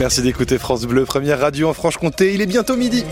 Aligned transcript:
Merci 0.00 0.22
d'écouter 0.22 0.58
France 0.58 0.84
Bleu, 0.86 1.04
première 1.04 1.40
radio 1.40 1.68
en 1.68 1.74
Franche-Comté. 1.74 2.32
Il 2.32 2.40
est 2.40 2.46
bientôt 2.46 2.76
midi. 2.76 3.02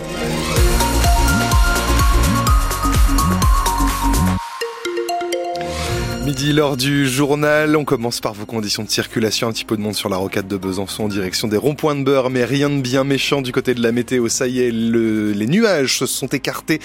Midi, 6.24 6.52
lors 6.52 6.76
du 6.76 7.08
journal, 7.08 7.74
on 7.74 7.84
commence 7.84 8.20
par 8.20 8.34
vos 8.34 8.46
conditions 8.46 8.84
de 8.84 8.90
circulation. 8.90 9.48
Un 9.48 9.52
petit 9.52 9.64
peu 9.64 9.76
de 9.76 9.82
monde 9.82 9.96
sur 9.96 10.08
la 10.08 10.16
rocade 10.16 10.46
de 10.46 10.56
Besançon 10.56 11.04
en 11.04 11.08
direction 11.08 11.48
des 11.48 11.56
ronds-points 11.56 11.96
de 11.96 12.04
beurre, 12.04 12.30
mais 12.30 12.44
rien 12.44 12.70
de 12.70 12.80
bien 12.80 13.02
méchant 13.02 13.42
du 13.42 13.50
côté 13.50 13.74
de 13.74 13.82
la 13.82 13.90
météo. 13.90 14.28
Ça 14.28 14.46
y 14.46 14.60
est, 14.60 14.70
les 14.70 15.46
nuages 15.48 15.98
se 15.98 16.06
sont 16.06 16.28
écartés 16.28 16.80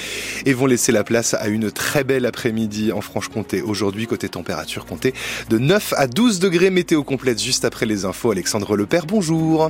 et 0.47 0.53
vont 0.53 0.65
laisser 0.65 0.91
la 0.91 1.03
place 1.03 1.35
à 1.35 1.47
une 1.47 1.71
très 1.71 2.03
belle 2.03 2.25
après-midi 2.25 2.91
en 2.91 3.01
Franche-Comté. 3.01 3.61
Aujourd'hui, 3.61 4.07
côté 4.07 4.29
température, 4.29 4.87
comptée 4.87 5.13
de 5.51 5.59
9 5.59 5.93
à 5.95 6.07
12 6.07 6.39
degrés 6.39 6.71
météo 6.71 7.03
complète 7.03 7.39
juste 7.39 7.65
après 7.65 7.85
les 7.85 8.05
infos. 8.05 8.31
Alexandre 8.31 8.75
Lepère, 8.75 9.05
bonjour. 9.05 9.69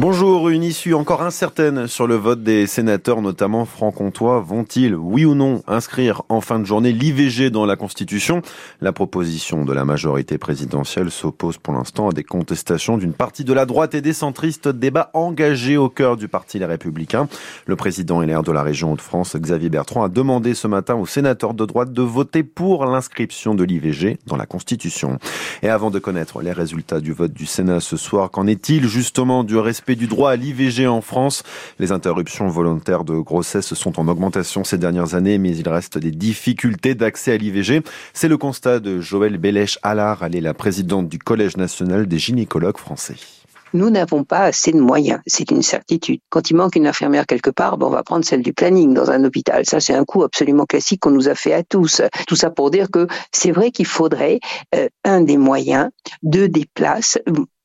Bonjour, 0.00 0.48
une 0.48 0.62
issue 0.62 0.94
encore 0.94 1.20
incertaine 1.20 1.86
sur 1.86 2.06
le 2.06 2.14
vote 2.14 2.42
des 2.42 2.66
sénateurs, 2.66 3.20
notamment 3.20 3.66
franc-comtois. 3.66 4.40
Vont-ils, 4.40 4.94
oui 4.94 5.26
ou 5.26 5.34
non, 5.34 5.62
inscrire 5.66 6.22
en 6.30 6.40
fin 6.40 6.58
de 6.58 6.64
journée 6.64 6.92
l'IVG 6.92 7.50
dans 7.50 7.66
la 7.66 7.76
Constitution? 7.76 8.40
La 8.80 8.92
proposition 8.92 9.66
de 9.66 9.74
la 9.74 9.84
majorité 9.84 10.38
présidentielle 10.38 11.10
s'oppose 11.10 11.58
pour 11.58 11.74
l'instant 11.74 12.08
à 12.08 12.12
des 12.12 12.24
contestations 12.24 12.96
d'une 12.96 13.12
partie 13.12 13.44
de 13.44 13.52
la 13.52 13.66
droite 13.66 13.94
et 13.94 14.00
des 14.00 14.14
centristes. 14.14 14.68
Débat 14.68 15.10
engagé 15.12 15.76
au 15.76 15.90
cœur 15.90 16.16
du 16.16 16.28
Parti 16.28 16.58
Les 16.58 16.64
Républicains. 16.64 17.28
Le 17.66 17.76
président 17.76 18.22
LR 18.22 18.42
de 18.42 18.52
la 18.52 18.62
région 18.62 18.92
Hauts-de-France, 18.92 19.36
Xavier 19.36 19.68
Bertrand, 19.68 20.02
a 20.02 20.08
demandé 20.08 20.54
ce 20.54 20.66
matin 20.66 20.94
aux 20.94 21.04
sénateurs 21.04 21.52
de 21.52 21.66
droite 21.66 21.92
de 21.92 22.00
voter 22.00 22.42
pour 22.42 22.86
l'inscription 22.86 23.54
de 23.54 23.64
l'IVG 23.64 24.16
dans 24.26 24.38
la 24.38 24.46
Constitution. 24.46 25.18
Et 25.62 25.68
avant 25.68 25.90
de 25.90 25.98
connaître 25.98 26.40
les 26.40 26.52
résultats 26.52 27.00
du 27.00 27.12
vote 27.12 27.34
du 27.34 27.44
Sénat 27.44 27.80
ce 27.80 27.98
soir, 27.98 28.30
qu'en 28.30 28.46
est-il 28.46 28.88
justement 28.88 29.44
du 29.44 29.58
respect 29.58 29.89
du 29.96 30.06
droit 30.06 30.32
à 30.32 30.36
l'IVG 30.36 30.86
en 30.86 31.00
France. 31.00 31.42
Les 31.78 31.92
interruptions 31.92 32.48
volontaires 32.48 33.04
de 33.04 33.18
grossesse 33.18 33.74
sont 33.74 33.98
en 34.00 34.08
augmentation 34.08 34.64
ces 34.64 34.78
dernières 34.78 35.14
années, 35.14 35.38
mais 35.38 35.56
il 35.56 35.68
reste 35.68 35.98
des 35.98 36.10
difficultés 36.10 36.94
d'accès 36.94 37.32
à 37.32 37.36
l'IVG. 37.36 37.82
C'est 38.12 38.28
le 38.28 38.36
constat 38.36 38.80
de 38.80 39.00
Joël 39.00 39.38
Bélèche-Allard, 39.38 40.22
elle 40.24 40.36
est 40.36 40.40
la 40.40 40.54
présidente 40.54 41.08
du 41.08 41.18
Collège 41.18 41.56
national 41.56 42.06
des 42.06 42.18
gynécologues 42.18 42.78
français 42.78 43.16
nous 43.72 43.90
n'avons 43.90 44.24
pas 44.24 44.40
assez 44.40 44.72
de 44.72 44.80
moyens. 44.80 45.20
C'est 45.26 45.50
une 45.50 45.62
certitude. 45.62 46.20
Quand 46.28 46.50
il 46.50 46.56
manque 46.56 46.76
une 46.76 46.86
infirmière 46.86 47.26
quelque 47.26 47.50
part, 47.50 47.78
ben 47.78 47.86
on 47.86 47.90
va 47.90 48.02
prendre 48.02 48.24
celle 48.24 48.42
du 48.42 48.52
planning 48.52 48.94
dans 48.94 49.10
un 49.10 49.24
hôpital. 49.24 49.64
Ça, 49.66 49.80
c'est 49.80 49.94
un 49.94 50.04
coup 50.04 50.22
absolument 50.22 50.66
classique 50.66 51.00
qu'on 51.00 51.10
nous 51.10 51.28
a 51.28 51.34
fait 51.34 51.52
à 51.52 51.62
tous. 51.62 52.02
Tout 52.26 52.36
ça 52.36 52.50
pour 52.50 52.70
dire 52.70 52.90
que 52.90 53.06
c'est 53.32 53.52
vrai 53.52 53.70
qu'il 53.70 53.86
faudrait 53.86 54.40
euh, 54.74 54.88
un 55.04 55.20
des 55.20 55.36
moyens, 55.36 55.90
deux 56.22 56.48
des 56.48 56.66
places, 56.74 57.18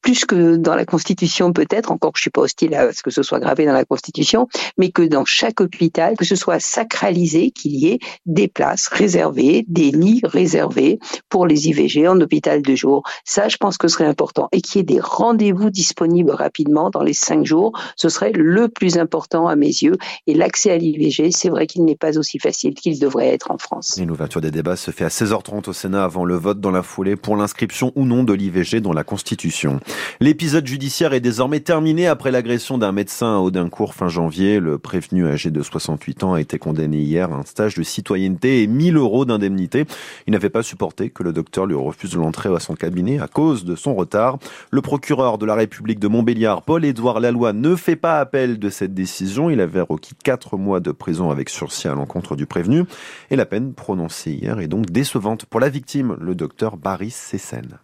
plus 0.06 0.23
que 0.23 0.56
dans 0.56 0.75
la 0.75 0.86
Constitution 0.86 1.52
peut-être, 1.52 1.92
encore 1.92 2.11
je 2.14 2.22
suis 2.22 2.30
pas 2.30 2.42
hostile 2.42 2.75
à 2.75 2.94
ce 2.94 3.02
que 3.02 3.09
ce 3.09 3.23
soit 3.23 3.39
gravé 3.39 3.66
dans 3.66 3.73
la 3.73 3.86
Constitution, 3.86 4.48
mais 4.78 4.92
que 4.92 5.02
dans 5.02 5.25
chaque 5.25 5.61
hôpital, 5.61 6.16
que 6.16 6.25
ce 6.25 6.36
soit 6.36 6.59
sacralisé, 6.59 7.50
qu'il 7.50 7.75
y 7.75 7.88
ait 7.88 7.98
des 8.28 8.48
places 8.48 8.88
réservées, 8.88 9.66
des 9.67 9.89
lits 9.89 10.22
réservés 10.23 11.00
pour 11.28 11.48
les 11.48 11.70
IVG 11.70 12.08
en 12.08 12.22
hôpital 12.22 12.61
de 12.61 12.76
jour. 12.76 13.02
Ça, 13.23 13.48
je 13.48 13.58
pense 13.58 13.80
que 13.80 13.88
ce 13.88 13.95
serait 13.95 14.06
important. 14.06 14.48
Et 14.52 14.61
qu'il 14.61 14.78
y 14.78 14.81
ait 14.81 14.83
des 14.83 15.00
rendez-vous 15.00 15.72
disponibles 15.72 16.30
rapidement 16.30 16.92
dans 16.92 17.02
les 17.02 17.14
cinq 17.14 17.44
jours, 17.44 17.72
ce 17.95 18.08
serait 18.08 18.31
le 18.31 18.70
plus 18.70 19.00
important 19.00 19.48
à 19.48 19.56
mes 19.56 19.66
yeux. 19.66 19.95
Et 20.28 20.36
l'accès 20.36 20.70
à 20.70 20.78
l'IVG, 20.78 21.31
c'est 21.31 21.50
vrai 21.50 21.66
qu'il 21.66 21.83
n'est 21.83 21.95
pas 21.95 22.20
aussi 22.20 22.38
facile 22.38 22.76
qu'il 22.76 23.00
devrait 23.00 23.30
être 23.30 23.50
en 23.50 23.58
France. 23.58 23.95
Une 24.00 24.11
ouverture 24.11 24.42
des 24.42 24.52
débats 24.52 24.76
se 24.76 24.92
fait 24.92 25.06
à 25.06 25.09
16h30 25.09 25.67
au 25.67 25.73
Sénat 25.73 26.03
avant 26.03 26.26
le 26.26 26.36
vote 26.36 26.59
dans 26.59 26.70
la 26.70 26.83
foulée 26.83 27.16
pour 27.16 27.36
l'inscription 27.36 27.92
ou 27.95 28.06
non 28.06 28.23
de 28.23 28.33
l'IVG 28.33 28.81
dans 28.81 28.94
la 28.94 29.03
Constitution. 29.03 29.80
L'épisode 30.20 30.66
judiciaire 30.66 31.14
est 31.14 31.20
désormais 31.20 31.60
terminé 31.60 32.08
après 32.08 32.32
l'agression 32.32 32.78
d'un 32.78 32.92
médecin 32.92 33.36
à 33.36 33.40
Audincourt 33.40 33.94
fin 33.94 34.08
janvier. 34.08 34.60
Le 34.60 34.78
prévenu 34.78 35.28
âgé 35.28 35.52
de 35.52 35.62
68 35.62 36.24
ans 36.24 36.34
a 36.34 36.42
été 36.42 36.58
condamné 36.58 37.00
hier 37.00 37.32
à 37.32 37.36
un 37.36 37.44
stage 37.44 37.76
de 37.76 37.84
citoyenneté 37.84 38.64
et 38.64 38.67
1000 38.67 38.95
euros 38.98 39.26
d'indemnité. 39.26 39.86
Il 40.28 40.32
n'avait 40.32 40.50
pas 40.50 40.64
supporté 40.64 41.10
que 41.10 41.23
le 41.23 41.34
docteur 41.34 41.66
lui 41.66 41.76
refuse 41.76 42.16
l'entrée 42.16 42.50
à 42.54 42.60
son 42.60 42.76
cabinet 42.76 43.20
à 43.20 43.28
cause 43.28 43.66
de 43.66 43.76
son 43.76 43.94
retard. 43.94 44.38
Le 44.72 44.82
procureur 44.82 45.38
de 45.38 45.45
la 45.45 45.55
République 45.55 46.00
de 46.00 46.08
Montbéliard, 46.08 46.61
Paul-Édouard 46.61 47.20
Laloy, 47.20 47.54
ne 47.54 47.76
fait 47.76 47.95
pas 47.95 48.20
appel 48.20 48.58
de 48.58 48.70
cette 48.70 48.94
décision. 48.94 49.50
Il 49.50 49.60
avait 49.60 49.82
requis 49.82 50.16
4 50.23 50.58
mois 50.58 50.80
de 50.80 50.92
prison 50.92 51.30
avec 51.30 51.50
sursis 51.50 51.88
à 51.88 51.94
l'encontre 51.94 52.36
du 52.36 52.45
prévenu. 52.45 52.86
Et 53.32 53.36
la 53.36 53.45
peine 53.45 53.73
prononcée 53.73 54.32
hier 54.32 54.60
est 54.60 54.67
donc 54.67 54.88
décevante 54.88 55.45
pour 55.45 55.60
la 55.60 55.70
victime, 55.70 56.16
le 56.20 56.36
docteur 56.36 56.78
Baris 56.78 57.11
Sessen. 57.11 57.80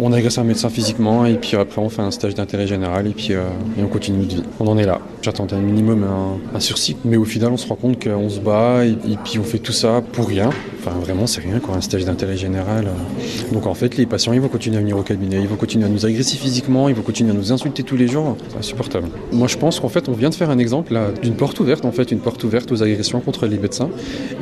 On 0.00 0.12
agresse 0.12 0.38
un 0.38 0.44
médecin 0.44 0.70
physiquement 0.70 1.24
et 1.24 1.34
puis 1.34 1.56
après 1.56 1.80
on 1.80 1.88
fait 1.88 2.02
un 2.02 2.10
stage 2.10 2.34
d'intérêt 2.34 2.66
général 2.66 3.06
et 3.06 3.10
puis 3.10 3.28
euh, 3.30 3.44
et 3.78 3.82
on 3.82 3.88
continue 3.88 4.18
notre 4.18 4.34
vie. 4.36 4.42
On 4.58 4.66
en 4.66 4.76
est 4.76 4.86
là. 4.86 5.00
J'attendais 5.22 5.54
un 5.54 5.60
minimum 5.60 6.04
un, 6.54 6.60
sursis, 6.60 6.96
mais 7.04 7.16
au 7.16 7.24
final 7.24 7.52
on 7.52 7.56
se 7.56 7.66
rend 7.68 7.76
compte 7.76 8.02
qu'on 8.02 8.28
se 8.28 8.40
bat 8.40 8.84
et, 8.84 8.96
puis 9.24 9.38
on 9.38 9.44
fait 9.44 9.58
tout 9.58 9.72
ça 9.72 10.02
pour 10.12 10.28
rien. 10.28 10.50
Enfin 10.86 10.98
vraiment 10.98 11.26
c'est 11.26 11.40
rien 11.40 11.60
quoi, 11.60 11.76
un 11.76 11.80
stage 11.80 12.04
d'intérêt 12.04 12.36
général. 12.36 12.88
Donc 13.52 13.66
en 13.66 13.74
fait 13.74 13.96
les 13.96 14.06
patients 14.06 14.32
ils 14.32 14.40
vont 14.40 14.48
continuer 14.48 14.76
à 14.76 14.80
venir 14.80 14.96
au 14.98 15.02
cabinet, 15.02 15.40
ils 15.40 15.48
vont 15.48 15.56
continuer 15.56 15.86
à 15.86 15.88
nous 15.88 16.04
agresser 16.04 16.36
physiquement, 16.36 16.88
ils 16.88 16.94
vont 16.94 17.02
continuer 17.02 17.30
à 17.30 17.34
nous 17.34 17.52
insulter 17.52 17.82
tous 17.82 17.96
les 17.96 18.08
jours. 18.08 18.36
C'est 18.50 18.58
insupportable. 18.58 19.08
Moi 19.32 19.48
je 19.48 19.56
pense 19.56 19.80
qu'en 19.80 19.88
fait 19.88 20.08
on 20.08 20.12
vient 20.12 20.30
de 20.30 20.34
faire 20.34 20.50
un 20.50 20.58
exemple 20.58 20.98
d'une 21.22 21.36
porte 21.36 21.58
ouverte 21.60 21.84
en 21.84 21.92
fait, 21.92 22.12
une 22.12 22.20
porte 22.20 22.44
ouverte 22.44 22.70
aux 22.72 22.82
agressions 22.82 23.20
contre 23.20 23.46
les 23.46 23.58
médecins 23.58 23.88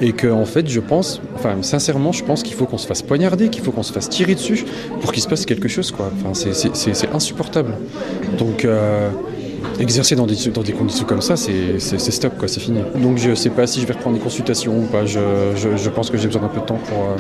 et 0.00 0.12
que 0.12 0.28
en 0.28 0.44
fait 0.44 0.68
je 0.68 0.80
pense, 0.80 1.20
enfin 1.34 1.62
sincèrement 1.62 2.12
je 2.12 2.24
pense 2.24 2.42
qu'il 2.42 2.54
faut 2.54 2.66
qu'on 2.66 2.78
se 2.78 2.86
fasse 2.86 3.02
poignarder, 3.02 3.48
qu'il 3.48 3.62
faut 3.62 3.72
qu'on 3.72 3.82
se 3.82 3.92
fasse 3.92 4.08
tirer 4.08 4.34
dessus 4.34 4.64
pour 5.00 5.12
qu'il 5.12 5.22
se 5.22 5.28
passe 5.28 5.46
quelque 5.46 5.68
chose, 5.68 5.90
quoi. 5.90 6.10
Enfin, 6.14 6.32
c'est 6.34 7.14
insupportable. 7.14 7.74
Donc, 8.38 8.64
euh, 8.64 9.10
exercer 9.78 10.16
dans 10.16 10.26
des, 10.26 10.72
conditions 10.72 11.04
comme 11.04 11.22
ça, 11.22 11.36
c'est 11.36 11.78
stop, 11.78 12.36
quoi, 12.38 12.48
c'est 12.48 12.60
fini. 12.60 12.80
Donc, 12.96 13.18
je 13.18 13.34
sais 13.34 13.50
pas 13.50 13.66
si 13.66 13.80
je 13.80 13.86
vais 13.86 13.94
reprendre 13.94 14.16
des 14.16 14.22
consultations 14.22 14.78
ou 14.78 14.86
pas. 14.86 15.06
Je, 15.06 15.88
pense 15.90 16.10
que 16.10 16.18
j'ai 16.18 16.26
besoin 16.26 16.42
d'un 16.42 16.48
peu 16.48 16.60
de 16.60 16.66
temps 16.66 16.80
pour, 16.88 16.98
euh, 16.98 17.16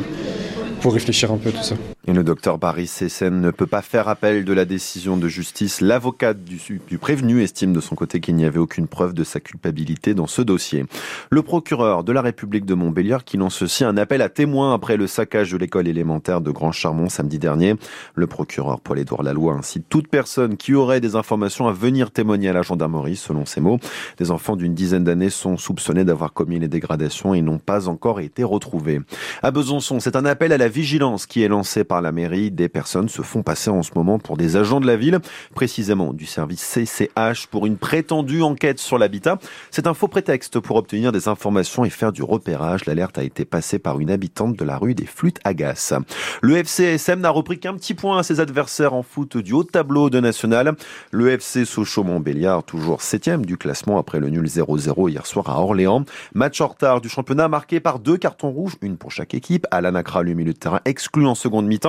pour 0.80 0.94
réfléchir 0.94 1.30
un 1.30 1.36
peu 1.36 1.50
tout 1.50 1.62
ça. 1.62 1.74
Et 2.08 2.12
le 2.12 2.24
docteur 2.24 2.58
Barry 2.58 2.88
Sessen 2.88 3.40
ne 3.40 3.52
peut 3.52 3.68
pas 3.68 3.80
faire 3.80 4.08
appel 4.08 4.44
de 4.44 4.52
la 4.52 4.64
décision 4.64 5.16
de 5.16 5.28
justice. 5.28 5.80
L'avocate 5.80 6.42
du, 6.42 6.98
prévenu 6.98 7.42
estime 7.42 7.72
de 7.72 7.80
son 7.80 7.94
côté 7.94 8.18
qu'il 8.18 8.34
n'y 8.34 8.44
avait 8.44 8.58
aucune 8.58 8.88
preuve 8.88 9.14
de 9.14 9.22
sa 9.22 9.38
culpabilité 9.38 10.12
dans 10.12 10.26
ce 10.26 10.42
dossier. 10.42 10.84
Le 11.30 11.42
procureur 11.42 12.02
de 12.02 12.10
la 12.10 12.20
République 12.20 12.64
de 12.64 12.74
Montbéliard 12.74 13.22
qui 13.22 13.36
lance 13.36 13.62
aussi 13.62 13.84
un 13.84 13.96
appel 13.96 14.20
à 14.20 14.28
témoins 14.28 14.74
après 14.74 14.96
le 14.96 15.06
saccage 15.06 15.52
de 15.52 15.56
l'école 15.56 15.86
élémentaire 15.86 16.40
de 16.40 16.50
Grand 16.50 16.72
Charmont 16.72 17.08
samedi 17.08 17.38
dernier. 17.38 17.76
Le 18.16 18.26
procureur 18.26 18.80
Paul-Édouard 18.80 19.22
Laloy 19.22 19.52
incite 19.52 19.88
toute 19.88 20.08
personne 20.08 20.56
qui 20.56 20.74
aurait 20.74 21.00
des 21.00 21.14
informations 21.14 21.68
à 21.68 21.72
venir 21.72 22.10
témoigner 22.10 22.48
à 22.48 22.52
la 22.52 22.62
gendarmerie, 22.62 23.14
selon 23.14 23.46
ses 23.46 23.60
mots. 23.60 23.78
Des 24.18 24.32
enfants 24.32 24.56
d'une 24.56 24.74
dizaine 24.74 25.04
d'années 25.04 25.30
sont 25.30 25.56
soupçonnés 25.56 26.04
d'avoir 26.04 26.32
commis 26.32 26.58
les 26.58 26.66
dégradations 26.66 27.32
et 27.32 27.42
n'ont 27.42 27.60
pas 27.60 27.86
encore 27.86 28.18
été 28.18 28.42
retrouvés. 28.42 29.00
À 29.44 29.52
Besançon, 29.52 30.00
c'est 30.00 30.16
un 30.16 30.24
appel 30.24 30.52
à 30.52 30.58
la 30.58 30.68
vigilance 30.68 31.26
qui 31.26 31.42
est 31.42 31.48
lancé 31.48 31.84
la 32.00 32.12
mairie. 32.12 32.50
Des 32.50 32.68
personnes 32.68 33.08
se 33.08 33.22
font 33.22 33.42
passer 33.42 33.70
en 33.70 33.82
ce 33.82 33.90
moment 33.94 34.18
pour 34.18 34.36
des 34.36 34.56
agents 34.56 34.80
de 34.80 34.86
la 34.86 34.96
ville, 34.96 35.18
précisément 35.54 36.12
du 36.12 36.26
service 36.26 36.62
CCH 36.62 37.46
pour 37.50 37.66
une 37.66 37.76
prétendue 37.76 38.42
enquête 38.42 38.78
sur 38.78 38.98
l'habitat. 38.98 39.38
C'est 39.70 39.86
un 39.86 39.94
faux 39.94 40.08
prétexte 40.08 40.60
pour 40.60 40.76
obtenir 40.76 41.12
des 41.12 41.28
informations 41.28 41.84
et 41.84 41.90
faire 41.90 42.12
du 42.12 42.22
repérage. 42.22 42.86
L'alerte 42.86 43.18
a 43.18 43.22
été 43.22 43.44
passée 43.44 43.78
par 43.78 44.00
une 44.00 44.10
habitante 44.10 44.56
de 44.56 44.64
la 44.64 44.78
rue 44.78 44.94
des 44.94 45.06
Flûtes 45.06 45.40
Agaces. 45.44 45.94
Le 46.40 46.56
FCSM 46.56 47.20
n'a 47.20 47.30
repris 47.30 47.58
qu'un 47.58 47.74
petit 47.74 47.94
point 47.94 48.18
à 48.18 48.22
ses 48.22 48.40
adversaires 48.40 48.94
en 48.94 49.02
foot 49.02 49.36
du 49.36 49.52
haut 49.52 49.64
tableau 49.64 50.10
de 50.10 50.20
national. 50.20 50.74
Le 51.10 51.30
FC 51.30 51.64
Sochaux-Montbéliard, 51.64 52.64
toujours 52.64 53.02
septième 53.02 53.44
du 53.44 53.56
classement 53.56 53.98
après 53.98 54.20
le 54.20 54.30
nul 54.30 54.46
0-0 54.46 55.10
hier 55.10 55.26
soir 55.26 55.50
à 55.50 55.60
Orléans. 55.60 56.04
Match 56.34 56.60
en 56.60 56.68
retard 56.68 57.00
du 57.00 57.08
championnat 57.08 57.48
marqué 57.48 57.80
par 57.80 57.98
deux 57.98 58.16
cartons 58.16 58.50
rouges, 58.50 58.76
une 58.80 58.96
pour 58.96 59.10
chaque 59.10 59.34
équipe. 59.34 59.66
Alan 59.70 59.94
Akra, 59.94 60.22
le 60.22 60.34
milieu 60.34 60.52
de 60.52 60.58
terrain, 60.58 60.80
exclu 60.84 61.26
en 61.26 61.34
seconde 61.34 61.66
mi-temps. 61.66 61.81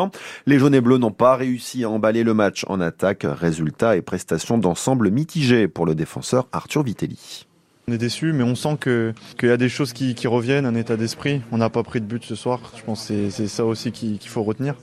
Les 0.46 0.60
jaunes 0.60 0.76
et 0.76 0.82
bleus 0.82 0.98
n'ont 0.98 1.12
pas 1.12 1.36
réussi 1.36 1.84
à 1.84 1.90
emballer 1.90 2.24
le 2.24 2.34
match 2.34 2.66
en 2.68 2.82
attaque. 2.82 3.26
Résultat 3.30 3.96
et 3.96 4.02
prestations 4.02 4.58
d'ensemble 4.58 5.12
mitigées 5.12 5.68
pour 5.68 5.86
le 5.86 5.96
défenseur 5.96 6.48
Arthur 6.52 6.84
Vitelli. 6.84 7.46
On 7.88 7.92
est 7.92 7.98
déçu, 7.98 8.32
mais 8.32 8.44
on 8.44 8.56
sent 8.56 8.78
qu'il 8.82 9.50
y 9.50 9.52
a 9.52 9.58
des 9.58 9.70
choses 9.70 9.92
qui, 9.94 10.16
reviennent, 10.28 10.66
un 10.66 10.76
état 10.76 10.96
d'esprit. 10.96 11.42
On 11.52 11.58
n'a 11.58 11.70
pas 11.70 11.84
pris 11.84 12.00
de 12.00 12.06
but 12.06 12.24
ce 12.24 12.36
soir. 12.36 12.60
Je 12.78 12.82
pense 12.84 13.08
que 13.08 13.30
c'est 13.30 13.48
ça 13.48 13.66
aussi 13.66 13.92
qu'il 13.92 14.20
faut 14.26 14.44
retenir. 14.44 14.76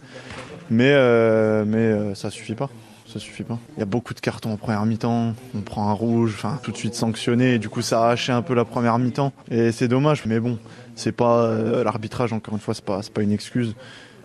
Mais, 0.70 0.92
euh, 0.92 1.64
euh, 1.64 2.14
ça 2.14 2.30
suffit 2.30 2.54
pas. 2.54 2.68
Ça 3.06 3.18
suffit 3.18 3.42
pas. 3.42 3.58
Il 3.76 3.80
y 3.80 3.82
a 3.82 3.86
beaucoup 3.86 4.14
de 4.14 4.20
cartons 4.20 4.52
en 4.52 4.56
première 4.56 4.84
mi-temps. 4.86 5.34
On 5.54 5.60
prend 5.62 5.88
un 5.88 5.92
rouge, 5.92 6.46
tout 6.62 6.70
de 6.70 6.76
suite 6.76 6.94
sanctionné. 6.94 7.58
du 7.58 7.68
coup, 7.68 7.82
ça 7.82 8.06
a 8.06 8.10
haché 8.10 8.32
un 8.32 8.42
peu 8.42 8.54
la 8.54 8.64
première 8.64 8.98
mi-temps. 8.98 9.32
Et 9.50 9.72
c'est 9.72 9.88
dommage. 9.88 10.26
Mais 10.26 10.38
bon, 10.38 10.58
c'est 10.94 11.10
pas 11.10 11.44
euh, 11.46 11.82
l'arbitrage. 11.82 12.32
Encore 12.32 12.54
une 12.54 12.60
fois, 12.60 12.74
c'est 12.74 12.84
pas, 12.84 13.00
pas 13.12 13.22
une 13.22 13.32
excuse 13.32 13.74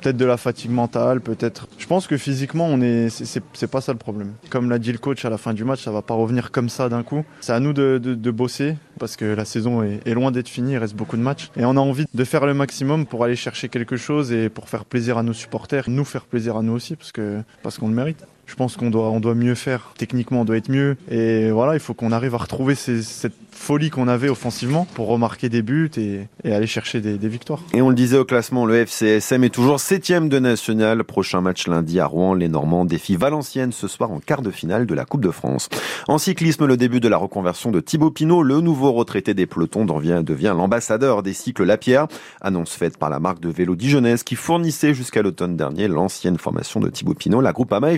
peut-être 0.02 0.18
de 0.18 0.26
la 0.26 0.38
fatigue 0.38 0.72
mentale, 0.72 1.22
peut-être. 1.22 1.68
Je 1.78 1.88
pense 1.88 2.08
que 2.08 2.18
physiquement, 2.18 2.68
on 2.68 2.82
est, 2.82 3.10
c'est 3.10 3.68
pas 3.68 3.82
ça 3.82 3.92
le 3.92 3.98
problème. 3.98 4.34
Comme 4.50 4.70
l'a 4.70 4.80
dit 4.80 4.92
le 4.92 4.98
coach 4.98 5.26
à 5.26 5.30
la 5.30 5.38
fin 5.38 5.54
du 5.54 5.64
match, 5.64 5.84
ça 5.84 5.92
va 5.92 6.02
pas 6.02 6.14
revenir 6.14 6.52
comme 6.52 6.70
ça 6.70 6.90
d'un 6.90 7.04
coup. 7.04 7.24
C'est 7.42 7.54
à 7.54 7.60
nous 7.60 7.74
de, 7.74 8.32
bosser 8.32 8.76
parce 9.00 9.16
que 9.16 9.26
la 9.26 9.46
saison 9.46 9.84
est, 9.84 10.14
loin 10.14 10.32
d'être 10.32 10.50
finie, 10.50 10.74
il 10.74 10.78
reste 10.78 10.96
beaucoup 10.96 11.16
de 11.16 11.22
matchs 11.22 11.50
et 11.58 11.66
on 11.66 11.72
a 11.72 11.80
envie 11.80 12.06
de 12.14 12.24
faire 12.24 12.46
le 12.46 12.54
maximum 12.54 13.06
pour 13.06 13.24
aller 13.24 13.36
chercher 13.36 13.70
quelque 13.70 13.98
chose 13.98 14.32
et 14.32 14.50
pour 14.50 14.68
faire 14.68 14.86
plaisir 14.86 15.18
à 15.18 15.24
nos 15.24 15.34
supporters, 15.34 15.90
nous 15.90 16.06
faire 16.06 16.26
plaisir 16.26 16.58
à 16.58 16.62
nous 16.62 16.74
aussi 16.74 16.96
parce 16.96 17.12
que 17.12 17.42
parce 17.64 17.78
qu'on 17.78 17.88
le 17.88 17.94
mérite. 17.94 18.26
Je 18.46 18.56
pense 18.56 18.78
qu'on 18.78 18.90
doit, 18.90 19.10
on 19.10 19.20
doit 19.20 19.36
mieux 19.36 19.56
faire. 19.56 19.94
Techniquement, 19.98 20.42
on 20.42 20.46
doit 20.46 20.58
être 20.58 20.70
mieux. 20.70 20.98
Et 21.10 21.52
voilà, 21.52 21.74
il 21.74 21.80
faut 21.80 21.94
qu'on 21.94 22.12
arrive 22.12 22.36
à 22.36 22.38
retrouver 22.38 22.76
cette 22.76 23.34
folie 23.56 23.90
qu'on 23.90 24.08
avait 24.08 24.30
offensivement 24.30 24.86
pour 24.94 25.08
remarquer 25.08 25.50
des 25.50 25.62
buts 25.62 25.90
et, 25.98 26.28
aller 26.44 26.68
chercher 26.68 27.02
des, 27.02 27.28
victoires. 27.28 27.64
Et 27.74 27.82
on 27.82 27.90
le 27.90 27.96
disait 27.96 28.18
au 28.18 28.26
classement, 28.26 28.66
le 28.66 28.76
FCSM 28.76 29.44
est 29.44 29.50
toujours 29.50 29.80
septième 29.80 30.30
de 30.30 30.38
national. 30.38 31.04
Prochain 31.04 31.42
match 31.42 31.68
lundi 31.68 32.00
à 32.00 32.06
Rouen, 32.06 32.34
les 32.36 32.50
Normands 32.50 32.86
défient 32.86 33.16
Valenciennes 33.16 33.72
ce 33.72 33.88
soir 33.88 34.12
en 34.12 34.20
quart 34.20 34.42
de 34.42 34.52
finale 34.52 34.86
de 34.86 34.94
la 34.94 35.06
Coupe 35.06 35.22
de 35.22 35.32
France. 35.32 35.70
En 36.08 36.18
cyclisme, 36.18 36.66
le 36.66 36.78
début 36.78 37.00
de 37.00 37.08
la 37.08 37.18
reconversion 37.18 37.72
de 37.72 37.80
Thibaut 37.80 38.12
Pinot, 38.12 38.44
le 38.44 38.62
nouveau 38.62 38.92
retraité 38.92 39.34
des 39.34 39.48
pelotons 39.48 39.86
devient, 39.86 40.54
l'ambassadeur 40.56 41.24
des 41.24 41.34
cycles 41.34 41.64
Lapierre. 41.64 42.08
Annonce 42.42 42.74
faite 42.74 42.98
par 42.98 43.10
la 43.10 43.20
marque 43.20 43.40
de 43.40 43.50
vélo 43.50 43.76
dijonnaise 43.76 44.24
qui 44.24 44.36
fournissait 44.36 44.94
jusqu'à 44.94 45.22
l'automne 45.22 45.56
dernier 45.56 45.88
l'ancienne 45.88 46.38
formation 46.38 46.80
de 46.80 46.90
Thibaut 46.90 47.14
Pinot, 47.16 47.42
la 47.42 47.54
groupe 47.54 47.74
AMA 47.74 47.94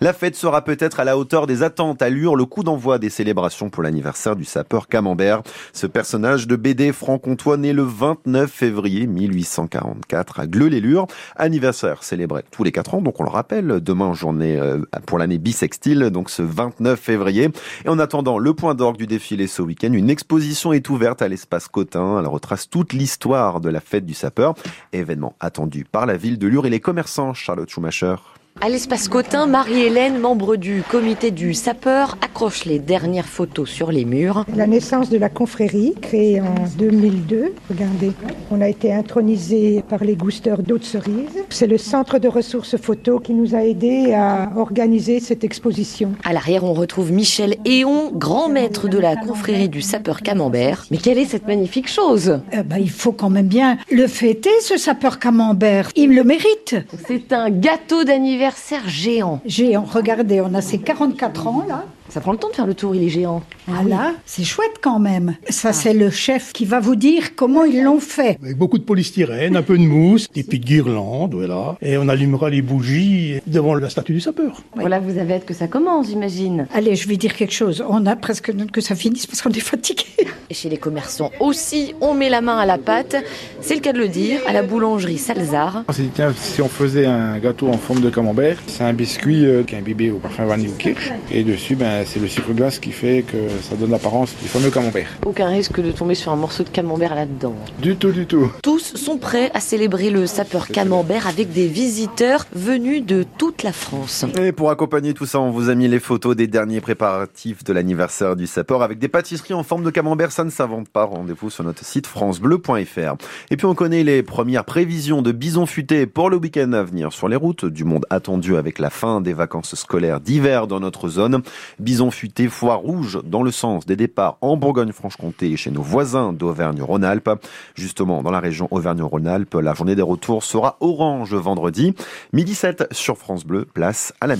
La 0.00 0.12
fête 0.12 0.36
sera 0.36 0.62
peut-être 0.62 1.00
à 1.00 1.04
la 1.04 1.18
hauteur 1.18 1.46
des 1.46 1.62
attentes 1.62 2.02
à 2.02 2.08
Lure, 2.08 2.36
le 2.36 2.44
coup 2.44 2.62
d'envoi 2.62 2.98
des 2.98 3.10
célébrations 3.10 3.70
pour 3.70 3.82
l'anniversaire 3.82 4.36
du 4.36 4.44
sapeur 4.44 4.88
Camembert. 4.88 5.42
Ce 5.72 5.86
personnage 5.86 6.46
de 6.46 6.56
BD 6.56 6.92
franc-comtois 6.92 7.56
né 7.56 7.72
le 7.72 7.82
29 7.82 8.50
février 8.50 9.06
1844 9.06 10.40
à 10.40 10.46
Gleux-les-Lures. 10.46 11.06
Anniversaire 11.36 12.02
célébré 12.02 12.42
tous 12.50 12.64
les 12.64 12.72
quatre 12.72 12.94
ans, 12.94 13.02
donc 13.02 13.20
on 13.20 13.24
le 13.24 13.30
rappelle, 13.30 13.80
demain 13.80 14.12
journée 14.12 14.58
euh, 14.58 14.78
pour 15.06 15.18
l'année 15.18 15.38
bissextile, 15.38 16.10
donc 16.10 16.30
ce 16.30 16.42
29 16.42 16.98
février. 16.98 17.50
Et 17.84 17.88
en 17.88 17.98
attendant 17.98 18.38
le 18.38 18.54
point 18.54 18.74
d'orgue 18.74 18.96
du 18.96 19.06
défilé 19.06 19.46
ce 19.46 19.62
week-end, 19.62 19.92
une 19.92 20.10
exposition 20.10 20.72
est 20.72 20.88
ouverte 20.88 21.22
à 21.22 21.28
l'espace 21.28 21.68
Cotin. 21.68 22.18
Elle 22.18 22.26
retrace 22.26 22.68
toute 22.68 22.92
l'histoire 22.92 23.60
de 23.60 23.68
la 23.68 23.80
fête 23.80 24.06
du 24.06 24.14
sapeur, 24.14 24.54
événement 24.92 25.34
attendu 25.40 25.84
par 25.84 26.06
la 26.06 26.16
ville 26.16 26.38
de 26.38 26.46
Lure 26.46 26.66
et 26.66 26.70
les 26.70 26.80
commerçants. 26.80 27.34
Charlotte 27.34 27.68
Schumacher. 27.68 28.16
À 28.58 28.68
l'espace 28.68 29.08
Cotin, 29.08 29.46
Marie-Hélène, 29.46 30.18
membre 30.18 30.56
du 30.56 30.82
comité 30.82 31.30
du 31.30 31.54
sapeur, 31.54 32.18
accroche 32.20 32.66
les 32.66 32.78
dernières 32.78 33.26
photos 33.26 33.70
sur 33.70 33.90
les 33.90 34.04
murs. 34.04 34.44
La 34.54 34.66
naissance 34.66 35.08
de 35.08 35.16
la 35.16 35.30
confrérie, 35.30 35.94
créée 36.02 36.42
en 36.42 36.54
2002. 36.76 37.54
Regardez, 37.70 38.12
on 38.50 38.60
a 38.60 38.68
été 38.68 38.92
intronisé 38.92 39.82
par 39.88 40.04
les 40.04 40.14
gousteurs 40.14 40.62
d'eau 40.62 40.76
de 40.76 40.84
cerise. 40.84 41.42
C'est 41.48 41.68
le 41.68 41.78
centre 41.78 42.18
de 42.18 42.28
ressources 42.28 42.76
photo 42.76 43.18
qui 43.18 43.32
nous 43.32 43.54
a 43.54 43.64
aidés 43.64 44.12
à 44.12 44.50
organiser 44.56 45.20
cette 45.20 45.42
exposition. 45.42 46.12
À 46.22 46.34
l'arrière, 46.34 46.64
on 46.64 46.74
retrouve 46.74 47.12
Michel 47.12 47.56
Éon, 47.64 48.10
grand 48.12 48.50
maître 48.50 48.88
de 48.88 48.98
la 48.98 49.16
confrérie 49.16 49.70
du 49.70 49.80
sapeur 49.80 50.20
camembert. 50.20 50.84
Mais 50.90 50.98
quelle 50.98 51.16
est 51.16 51.24
cette 51.24 51.46
magnifique 51.46 51.88
chose? 51.88 52.40
Euh, 52.54 52.62
bah, 52.62 52.78
Il 52.78 52.90
faut 52.90 53.12
quand 53.12 53.30
même 53.30 53.48
bien 53.48 53.78
le 53.90 54.06
fêter, 54.06 54.50
ce 54.60 54.76
sapeur 54.76 55.18
camembert. 55.18 55.88
Il 55.96 56.14
le 56.14 56.24
mérite. 56.24 56.76
C'est 57.06 57.32
un 57.32 57.48
gâteau 57.48 58.04
d'anniversaire 58.04 58.39
anniversaire 58.40 58.88
géant. 58.88 59.40
Géant, 59.44 59.84
regardez, 59.84 60.40
on 60.40 60.54
a 60.54 60.62
ses 60.62 60.78
44 60.78 61.46
ans 61.46 61.64
là. 61.68 61.84
Ça 62.10 62.20
prend 62.20 62.32
le 62.32 62.38
temps 62.38 62.48
de 62.48 62.54
faire 62.54 62.66
le 62.66 62.74
tour, 62.74 62.94
il 62.96 63.04
est 63.04 63.08
géant. 63.08 63.42
Ah, 63.68 63.84
là, 63.84 64.14
c'est 64.26 64.42
chouette 64.42 64.78
quand 64.80 64.98
même. 64.98 65.36
Ça, 65.48 65.68
ah. 65.68 65.72
c'est 65.72 65.94
le 65.94 66.10
chef 66.10 66.52
qui 66.52 66.64
va 66.64 66.80
vous 66.80 66.96
dire 66.96 67.36
comment 67.36 67.64
ils 67.64 67.84
l'ont 67.84 68.00
fait. 68.00 68.36
Avec 68.42 68.58
beaucoup 68.58 68.78
de 68.78 68.82
polystyrène, 68.82 69.56
un 69.56 69.62
peu 69.62 69.78
de 69.78 69.84
mousse, 69.84 70.28
des 70.32 70.42
petites 70.42 70.64
guirlandes, 70.64 71.34
voilà. 71.34 71.76
Et 71.80 71.96
on 71.98 72.08
allumera 72.08 72.50
les 72.50 72.62
bougies 72.62 73.40
devant 73.46 73.74
la 73.76 73.88
statue 73.88 74.12
du 74.12 74.20
sapeur. 74.20 74.62
Voilà, 74.74 74.98
vous 74.98 75.18
avez 75.18 75.34
hâte 75.34 75.44
que 75.46 75.54
ça 75.54 75.68
commence, 75.68 76.08
j'imagine. 76.08 76.66
Allez, 76.74 76.96
je 76.96 77.06
vais 77.06 77.16
dire 77.16 77.34
quelque 77.36 77.54
chose. 77.54 77.84
On 77.88 78.04
a 78.06 78.16
presque 78.16 78.52
que 78.72 78.80
ça 78.80 78.96
finisse 78.96 79.28
parce 79.28 79.40
qu'on 79.40 79.50
est 79.50 79.60
fatigué. 79.60 80.04
Et 80.50 80.54
chez 80.54 80.68
les 80.68 80.78
commerçants 80.78 81.30
aussi, 81.38 81.94
on 82.00 82.14
met 82.14 82.28
la 82.28 82.40
main 82.40 82.58
à 82.58 82.66
la 82.66 82.78
pâte. 82.78 83.14
C'est 83.60 83.76
le 83.76 83.80
cas 83.80 83.92
de 83.92 83.98
le 83.98 84.08
dire, 84.08 84.40
à 84.48 84.52
la 84.52 84.64
boulangerie 84.64 85.18
Salzar. 85.18 85.84
On 85.86 85.92
s'est 85.92 86.02
dit, 86.02 86.10
tiens, 86.12 86.34
si 86.36 86.60
on 86.60 86.68
faisait 86.68 87.06
un 87.06 87.38
gâteau 87.38 87.68
en 87.68 87.78
forme 87.78 88.00
de 88.00 88.10
camembert, 88.10 88.56
c'est 88.66 88.82
un 88.82 88.92
biscuit 88.92 89.46
euh, 89.46 89.62
qui 89.62 89.76
est 89.76 89.78
imbibé 89.78 90.10
au 90.10 90.16
parfum 90.16 90.46
vanille 90.46 90.68
ou 90.68 90.76
kirsch. 90.76 91.12
Et 91.30 91.44
dessus, 91.44 91.76
ben, 91.76 91.99
c'est 92.04 92.20
le 92.20 92.28
sucre 92.28 92.52
glace 92.52 92.78
qui 92.78 92.92
fait 92.92 93.22
que 93.22 93.36
ça 93.62 93.76
donne 93.76 93.90
l'apparence 93.90 94.34
du 94.40 94.48
fameux 94.48 94.70
camembert. 94.70 95.08
Aucun 95.24 95.48
risque 95.48 95.80
de 95.80 95.92
tomber 95.92 96.14
sur 96.14 96.32
un 96.32 96.36
morceau 96.36 96.62
de 96.62 96.68
camembert 96.68 97.14
là-dedans. 97.14 97.54
Du 97.80 97.96
tout, 97.96 98.10
du 98.10 98.26
tout. 98.26 98.50
Tous 98.62 98.96
sont 98.96 99.18
prêts 99.18 99.50
à 99.54 99.60
célébrer 99.60 100.10
le 100.10 100.26
sapeur 100.26 100.68
camembert 100.68 101.26
avec 101.26 101.52
des 101.52 101.66
visiteurs 101.66 102.46
venus 102.52 103.04
de 103.04 103.24
toute 103.38 103.62
la 103.62 103.72
France. 103.72 104.24
Et 104.40 104.52
pour 104.52 104.70
accompagner 104.70 105.14
tout 105.14 105.26
ça, 105.26 105.40
on 105.40 105.50
vous 105.50 105.68
a 105.68 105.74
mis 105.74 105.88
les 105.88 106.00
photos 106.00 106.36
des 106.36 106.46
derniers 106.46 106.80
préparatifs 106.80 107.64
de 107.64 107.72
l'anniversaire 107.72 108.36
du 108.36 108.46
sapeur 108.46 108.82
avec 108.82 108.98
des 108.98 109.08
pâtisseries 109.08 109.54
en 109.54 109.62
forme 109.62 109.84
de 109.84 109.90
camembert. 109.90 110.32
Ça 110.32 110.44
ne 110.44 110.50
s'invente 110.50 110.88
pas. 110.88 111.04
Rendez-vous 111.04 111.50
sur 111.50 111.64
notre 111.64 111.84
site 111.84 112.06
francebleu.fr. 112.06 113.16
Et 113.50 113.56
puis 113.56 113.66
on 113.66 113.74
connaît 113.74 114.04
les 114.04 114.22
premières 114.22 114.64
prévisions 114.64 115.22
de 115.22 115.32
bison 115.32 115.66
futé 115.66 116.06
pour 116.06 116.30
le 116.30 116.36
week-end 116.36 116.72
à 116.72 116.82
venir 116.82 117.12
sur 117.12 117.28
les 117.28 117.36
routes 117.36 117.64
du 117.64 117.84
monde 117.84 118.06
attendu 118.10 118.56
avec 118.56 118.78
la 118.78 118.90
fin 118.90 119.20
des 119.20 119.32
vacances 119.32 119.74
scolaires 119.74 120.20
d'hiver 120.20 120.66
dans 120.66 120.80
notre 120.80 121.08
zone. 121.08 121.42
Bison 121.78 121.89
futé, 122.10 122.48
foire 122.48 122.78
rouge 122.78 123.20
dans 123.24 123.42
le 123.42 123.50
sens 123.50 123.84
des 123.84 123.96
départs 123.96 124.38
en 124.40 124.56
Bourgogne-Franche-Comté 124.56 125.50
et 125.50 125.56
chez 125.56 125.70
nos 125.70 125.82
voisins 125.82 126.32
d'Auvergne-Rhône-Alpes. 126.32 127.30
Justement, 127.74 128.22
dans 128.22 128.30
la 128.30 128.40
région 128.40 128.68
Auvergne-Rhône-Alpes, 128.70 129.54
la 129.54 129.74
journée 129.74 129.96
des 129.96 130.02
retours 130.02 130.44
sera 130.44 130.76
orange 130.80 131.34
vendredi. 131.34 131.94
Midi 132.32 132.54
7 132.54 132.84
sur 132.92 133.18
France 133.18 133.44
Bleu, 133.44 133.64
place 133.64 134.14
à 134.20 134.26
la 134.26 134.36